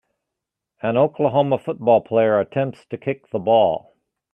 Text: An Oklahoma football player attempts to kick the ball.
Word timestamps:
An 0.81 0.97
Oklahoma 0.97 1.59
football 1.59 2.01
player 2.01 2.39
attempts 2.39 2.87
to 2.87 2.97
kick 2.97 3.29
the 3.29 3.37
ball. 3.37 3.95